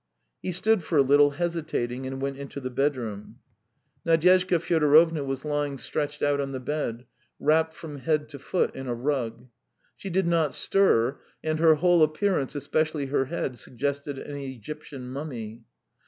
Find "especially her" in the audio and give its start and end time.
12.55-13.25